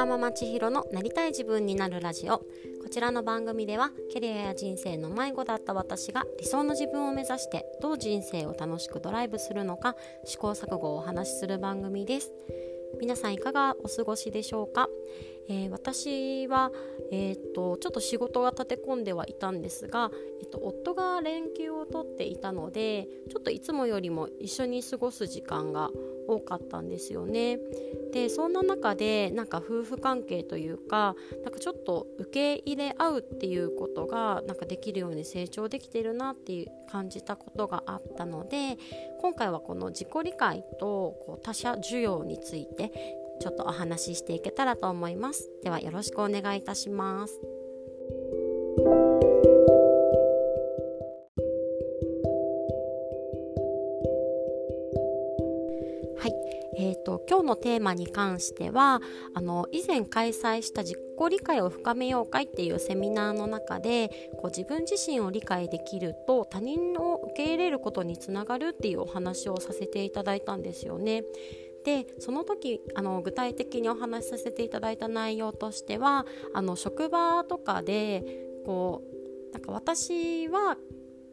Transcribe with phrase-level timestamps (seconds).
[0.00, 2.38] ワーママ千尋のなりたい自分になるラジオ。
[2.38, 2.44] こ
[2.90, 12.32] ちらの番組ではキャリアや人生の迷子だった私が理想の自分を目指してどう人生を楽しくドライブするのか試行錯誤をお話しする番組です。
[12.98, 14.88] 皆さんいかがお過ごしでしょうか、
[15.50, 16.72] えー、私は、
[17.12, 27.58] えーと、ちょっと仕事が立て込んではいたんですが、えーと、夫が連休を取っていたのでちょっといつもよりも一緒に過ごす時間が多多かったんですよね。
[28.12, 31.14] でそんな中でなんか夫婦関係というか
[31.44, 38.78] なんかちょっと受け入れ合うっていうことがなんかできるように成長できてるなっていう感じたことがあったので
[39.20, 42.90] 今回はこの自己理解とこう他者需要について
[43.40, 47.59] ちょっとお話ししていけたらと思いますではよろしくお願いいたします
[57.50, 59.00] のテーマに関しては
[59.34, 60.98] あの以前開催した自己
[61.30, 71.24] 理解を深めよう会っていうセミナーの中でこう自分自身を理解できると他人を受け入れることにつながるっていうお話をさせていただいたんですよね。
[71.84, 78.22] でその時あの具体的にお話しさせていただいた内容としてはあの職場とかで
[78.66, 79.02] こ
[79.50, 80.76] うなんか私は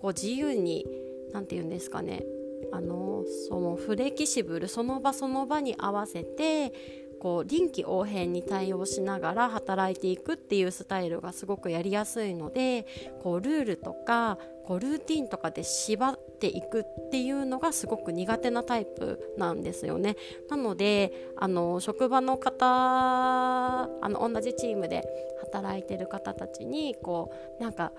[0.00, 0.86] こう自由に
[1.32, 2.24] 何て言うんですかね
[2.72, 6.72] あのそのフレキシブルその場その場に合わせて
[7.20, 12.86] こう臨機応変に対応しながら働いていくっていうスタイルがすごくやりやすいので
[13.22, 20.16] こうルールとかこうルーティンとかで縛ていくっていうのがすごく苦手なタイプなんですよね。
[20.48, 25.04] なのであの職場の方あの同じチームで
[25.42, 27.92] 働いてる方たちにこうなんか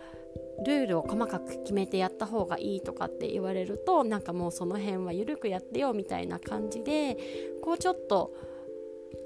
[0.65, 7.17] ルールを細かく決めてやった方がいいとかって言われるとなんかもうその辺は緩くやってよみたいな感じで
[7.61, 8.33] こうちょっと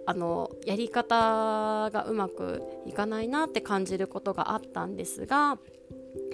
[0.08, 5.58] あのやり方がうまくいかないなって感じることがあったんですが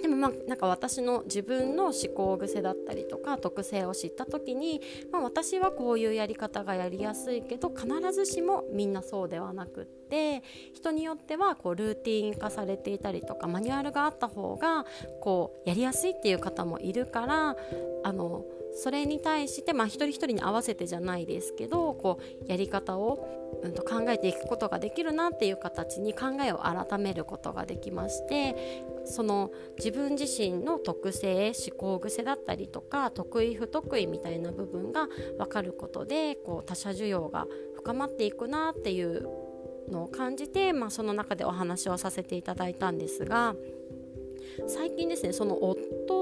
[0.02, 4.80] でもまあなんか私の自分の思考癖だったりとか特性を知った時に、
[5.12, 10.42] まあ、私はこういうやり方がやりやすいけど必ずしもみんなそうではなくって
[10.74, 14.84] 人によってはこうルーティン化されていたりとかマニュアルがあった方が
[15.20, 17.56] こうやりやすいっていう方もいるから
[18.02, 35.08] あのそれに対して、まあ、一人一人に合わせてじゃないですけどこうやり方を、うん、と考えていくことができるなっていう形に考えを改めることができましてその自分自身の特性思考癖だったりとか得意不得意みたいな部分が
[35.38, 37.46] 分かることでこう他者需要が
[37.76, 39.28] 深まっていくなっていう
[39.90, 43.54] のを感じて、まあ、その中でお話をさせていただいたんですが
[44.66, 46.21] 最近ですねその夫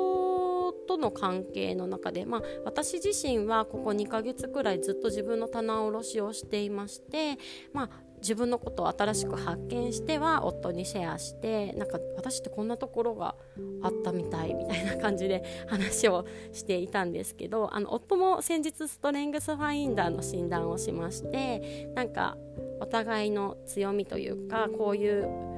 [0.90, 7.38] との関係の中で、まあ、私自身はここ2ヶ月くらいずっと自分の棚卸しをしていまして、
[7.72, 7.90] まあ、
[8.20, 13.36] 自分のことを新しく発見しては夫にシェアしてなんか私ってこんなところが
[13.82, 22.36] あったみたいみたいな感じで 話をしていたんですけどあの夫も先日ストレングスファインダーの診断をしましてなんか
[22.80, 25.49] お互いの強みというかこういう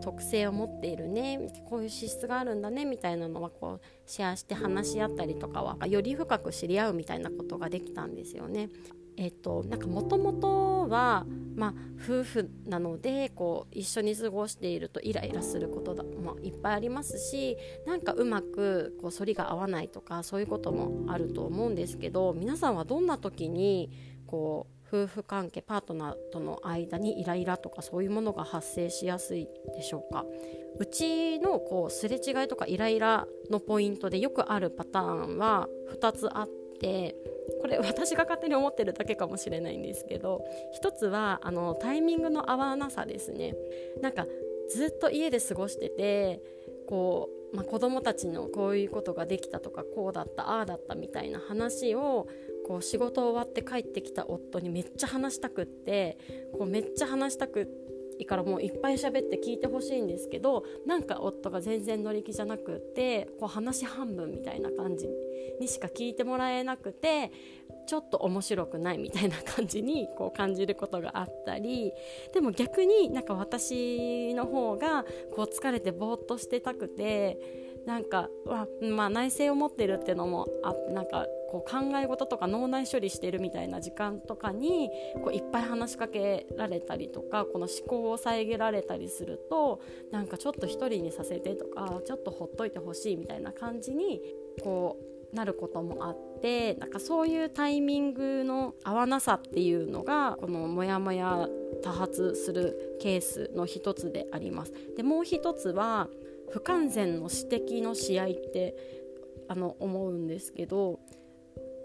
[0.00, 8.68] 特性を持っているねこういう資質があるんだねみたいなのはこうシェアして話し合ったりとかはより深く知り合うみたいなことができたんですよね。
[9.20, 11.26] えっと、なんかもともとは、
[11.56, 23.90] まあ、夫婦なのでこう一緒に過ごしているとイライラすることだ、まあ、いっぱいありますしなんかうまくこう反りが合わないとかそういうこともあると思うんですけど皆さんはどんな時に
[24.28, 30.24] こう夫婦関係パートナーとの間にイライラとかそういうものが発生しやすいでしょうか？
[30.78, 35.68] うちのこうすれ違いとかイライラのポイントでよくあるパターンは
[36.00, 36.48] 2つあっ
[36.80, 37.16] て
[37.60, 43.54] これ私が勝手に思ってるだけかもしれないんですけど一つはあのタイミングの合わなさですね。
[44.00, 44.26] なんか
[44.70, 46.40] ずっと家で過ごしてて
[46.88, 52.28] こう、まあ、子供たちのこういうことができたとかこうだったああだったみたいな話を
[52.68, 56.18] こう仕事終わって帰ってきた夫にめっちゃ話したくって
[56.52, 57.66] こうめっちゃ話したく
[58.18, 65.08] いいからもういっぱい喋って聞いてほしいんですけどなんか夫が全然乗り気じゃなくってこう話半分みたいな感じ
[65.60, 67.32] にしか聞いてもらえなくて
[67.86, 71.92] ちょっと面白くないみたいな感じに こう感じることがあったり
[72.34, 75.04] でも逆になんか私の方が
[75.34, 77.38] こう疲れてぼーっとしてたくて
[77.86, 78.28] なんか、
[78.82, 84.90] まあ、内省を持ってるっていうのもあってなんかこう考え事とか脳内処理してるみたいな時間とかに
[85.24, 89.80] こういっぱい話しかけられたりとかこの思考を遮られたりすると
[90.12, 94.20] なんかちょっと一人にさせてとかちょっとほっといてほしいみたいな感じに
[94.62, 94.98] こ
[95.32, 101.48] うなることもあってなんかそういうタイミングの合わなさっていうのがこのモヤモヤ
[101.82, 104.72] 多発するケースの一つであります。
[104.96, 106.08] でもう一つは
[106.50, 108.74] 不完全の指摘の試合って
[109.48, 111.00] あの思うんですけど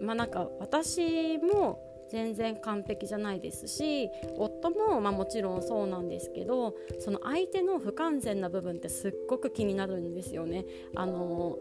[0.03, 1.79] まあなんか私も
[2.09, 10.65] 全然完璧じゃないですし夫もまあもちろんそうなんですけどその相手の不完全な部分ってすっごく気になるんですよね。
[10.95, 11.57] あの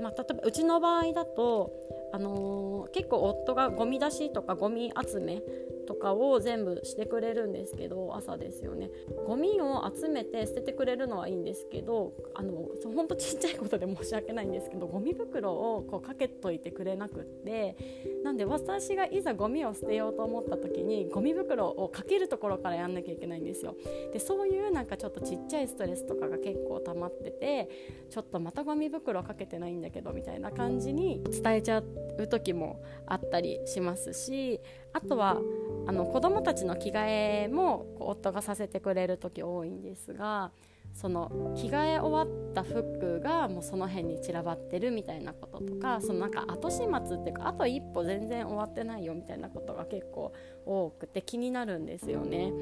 [0.00, 1.70] まあ、例えばうちの場合だと
[2.12, 5.42] あのー、結構夫がゴミ出しとかゴミ集め
[5.86, 8.90] とかを全部してくれるんですけど朝ですよね。
[9.26, 17.76] ゴミを集めて捨ててくれるのはいいんですけどあのほんとちっちゃいことで申し訳ないんですけどゴミ袋をこうかけといてくれなくって
[18.22, 23.74] なんで私がいざゴミを捨てようと思った時にゴミ袋をかけるところからやんなきゃいけないんですよ。
[24.12, 27.68] でそういうなんかちょっとちっちゃいストレスとかが結構溜まってて
[28.10, 34.60] ちょっとまたゴミ袋かけてないんだけどみたいな感じに伝えちゃってう時もあったりしますし
[34.92, 35.40] あとは
[35.86, 40.52] あの子供たちの着替えも夫がさせてくれる時多いんですが
[40.94, 50.32] その着替え終わった服がもうその辺に散らばってるみたいなこととかそのなんか後始末っていうかあと一歩全然終わってないよみたいなことが結構
[50.66, 52.52] 多くて気になるんですよね。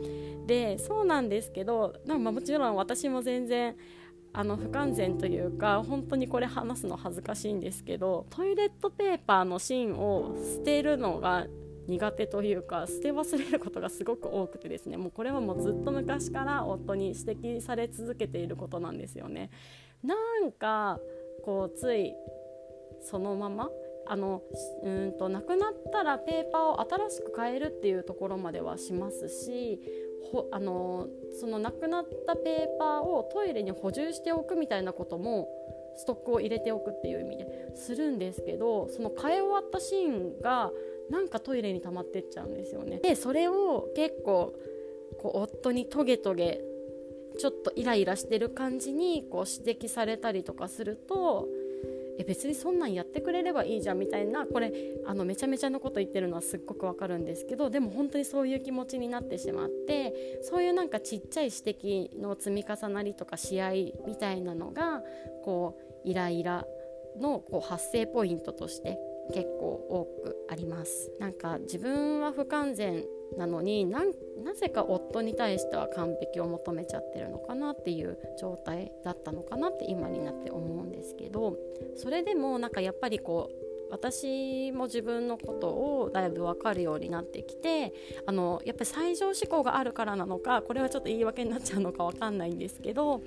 [0.46, 3.76] でそうなんですけどまあもちろん私も全然
[4.32, 11.46] あの不完全というか本当にこれ話すの恥ずかしいんですけどトイレットペーパーの芯を捨てるのが
[11.88, 19.50] 苦手というか捨て忘れることがすごく多くてですねもうこれはもうずっと昔から夫に指摘され続けていることなんですよね。
[20.04, 21.00] なんか
[21.44, 22.14] こうつい
[23.02, 23.68] そのまま
[24.06, 24.42] あの
[24.82, 29.80] うんとなくなったらペーパーを新しく変えるっていうところまではしますし
[30.22, 31.08] ほあの
[31.40, 35.48] そのなくなったペーパーをトイレに補充しておくみたいなことも
[35.96, 40.70] ストックを入れておくっていう意味でするんですけどその変え終わったシーンが
[41.10, 43.00] なんかトイレに溜まってっちゃうんですよね。
[43.02, 44.54] でそれを結構
[45.18, 46.62] こう夫にトゲトゲ
[47.38, 51.48] ちょっとイライラしてる感じにこう指摘されたりとかすると
[52.20, 54.72] え別にそんなんやってくれればいいじゃんみたいなこれ
[55.06, 63.70] あのめちゃめちゃのこと言ってるのはすっごくわかるんですけどでも本当にそういう気持ちになってしまってそういうなんかちっちゃい指摘の積み重なりとか試合
[64.06, 65.02] みたいなのが
[65.44, 66.66] こうイライラ
[67.18, 68.98] のこう発生ポイントとして
[69.32, 71.10] 結構多くあります。
[71.18, 73.04] なんか自分は不完全
[73.36, 74.04] なのにな
[74.54, 81.56] ぜか夫に対しては完璧を求めちゃってるのかなっていう状態だったのかなって今になって思うんですけど
[81.96, 87.92] それでもなんかやっぱりこう私も自分のことをだいぶ分かるようになってきて
[88.24, 93.22] あのやっぱり最上志向があるからなのかこれはちょっと言い訳になっちゃうのか分かんないんですけど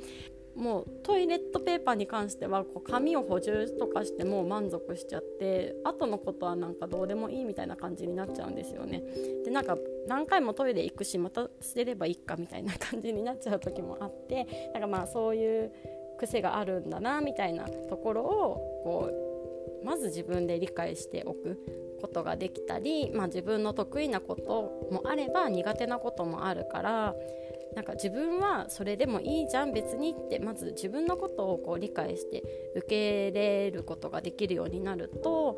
[0.55, 9.03] もうトイレットペーパーに関してはこう紙を補充とかしても満足しちゃって後のことはなんかどうでもいいみたいな感じになっちゃうんですよね。
[9.45, 9.77] でなんか
[10.07, 15.71] 何回もトイレ行くしまた捨てればいいかみたいな感じになっちゃう時もあってなんかまあそういう
[16.19, 19.09] 癖があるんだなみたいなところをこ
[19.81, 21.57] うまず自分で理解しておく
[22.01, 27.15] ことができたり、まあ、自分の得意なこともあれば苦手なこともあるから
[27.75, 32.43] なんか自分はそれでもいいじゃん別にってまず自分のことをこう理解して
[32.75, 35.57] 受け入れることができるようになると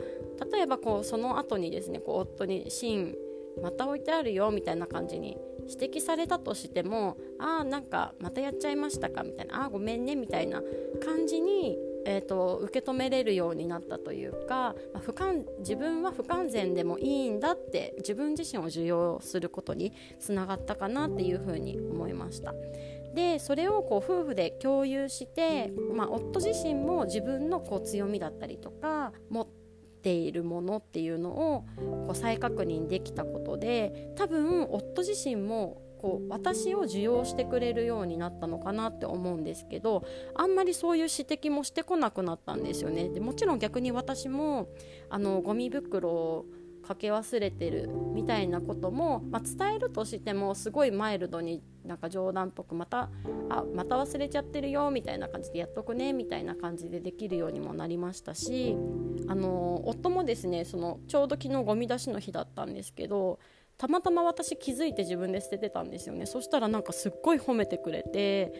[0.52, 3.16] 例えばこうその後にですねこう夫に「シーン
[3.62, 5.38] また置いてあるよ」みたいな感じに
[5.68, 10.62] 指摘されたとしても「ああなんかまたやっちゃいましたか」みたいな「ああごめんね」みたいな
[11.04, 22.54] 感じにえーと、受け止めれるようになったというか、まあ、不完自分は不完全でもいいんだって自分自身を受容することにつながったかなっていうふうに思いました。
[23.16, 29.48] でそれをこう夫婦で共有して、まあ、夫自身も自分のこう強みだったりとか持っ
[30.04, 43.10] ているものっていうのをこう再確認できたことで多分夫自身もこう私を受容してくれるようになったのかなって思うんですけどあんまりそういう指摘もしてこなくなったんですよね。
[43.10, 44.68] でもちろん逆に私も
[45.10, 46.46] あのゴミ袋を
[46.88, 53.10] かけ忘れてるみたいなことも、まあ、伝えるとしてもすごいマイルドになんか冗談っぽくまた
[53.50, 58.78] あまた忘れちゃってるよみたいな感じでやっとくねみたいな感じでできるようにもなりましたし
[59.28, 63.40] あの夫もですねそのちょうど昨日ゴミ出しの日だったんですけど
[63.78, 66.26] たまたま私気づいて自分で捨ててたんですよね。
[66.26, 68.54] そしたらなんかすっごい褒めてくれて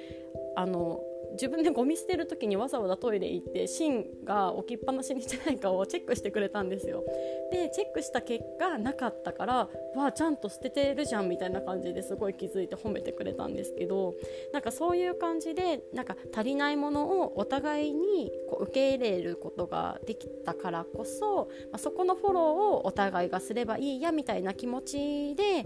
[0.56, 1.00] あの
[1.34, 7.04] 自分でゴミ捨てる時にわざわざトイレ行って芯が置きっぱなしにしてないかをチェックしてくれたんですよ。
[7.52, 14.16] でチェックした結果なかったからわあちゃんと捨ててるじゃんみたいな感じですごい気づいて褒めてくれたんですけど
[14.54, 25.66] なんかそういう感じでなんか足りないものをお互いにこう受け入れることができたからこそ、まあ、そこのフォローをお互いがすればいいやみたいな気持ちで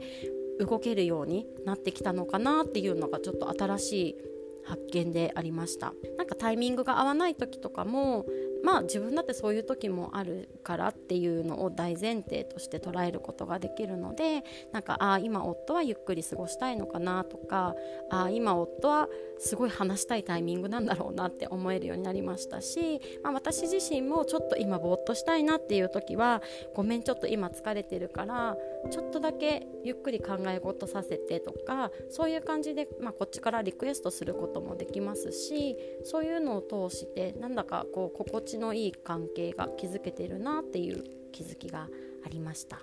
[0.59, 4.15] 動けるようになってきたのかなっていうのがちょっと新しい
[4.65, 5.93] 発見でありました。
[6.17, 8.25] なんかタイミングが合わない時とかも
[8.63, 17.75] まあ自分だってそういう時もあるからっていうのを大前提として捉えることができるのでなんかああ今夫はゆっくり過ごしたいのかなとか
[18.09, 26.41] ああ今夫はすごい話したいタイミングなんだろうなって思えるようになりましたし、まあ、私自身もちょっと今ぼーっとしたいなっていう時は
[26.75, 28.57] ごめんちょっと今疲れてるから
[28.91, 41.87] ちょっとだけゆっくり考え事させてとかそういう感じで、まあ、こっちからリクエストすることもできますしそういうのを通してなんだかこう心地のいい関係が築けてるなっていう気づきが
[42.25, 42.77] ありました。
[42.77, 42.81] は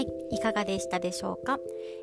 [0.00, 1.58] いかがでしたでしょうか、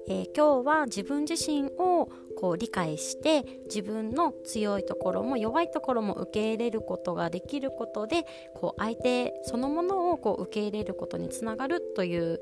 [0.08, 2.10] えー、今日は自分自身を
[2.42, 12.42] こう理解して自分の強いところも弱いところも受け入れることができることでこう相手そのものをこう受け入れることにつながるという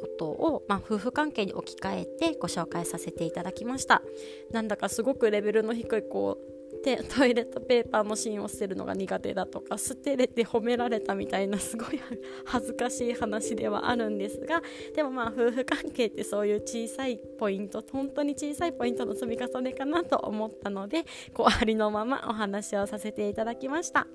[0.00, 4.02] ことを、まあ、夫婦関係に置き換えてご紹介させていただきました。
[4.50, 6.55] なんだかすごくレベルの低いこう
[6.86, 12.00] て トイレットペーパーの芯を捨てるのが苦手だとか捨てれて褒められたみたいなすごい
[12.44, 14.62] 恥ずかしい話ではあるんですが
[14.94, 24.06] でもまあ夫婦関係ってそういう小さいポイント本当に小さいポイントの積み重ねかなと思ったのでこうありのままお話をさせていただきました。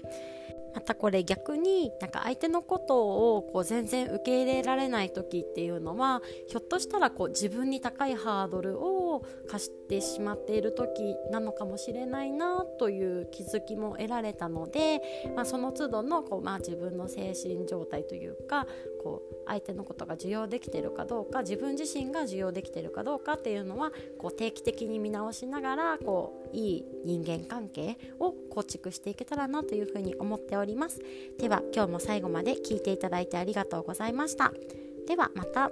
[0.74, 15.02] またこれ逆になんか相手のことをこう全然受け入れられない時っていうのはひょっとしたらこう自分に高いハードルを課してしまっている時なのかもしれないなという気づきも得られたので、
[15.36, 18.68] まあ、その都度のこう、まあ、自分の精神状態というか
[19.04, 31.00] こう相手のことが受容できてるかどうか自分自身が受容できてるかどうかっていうのはこう定期的に見直しながらこういい人間関係を構築していけたらなというふうに思っております
[31.40, 34.52] では今日も最後まで聞いていただいてありがとうございました
[35.08, 35.72] ではまた。